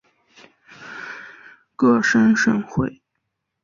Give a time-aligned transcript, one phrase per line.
[1.75, 3.03] 各省省会。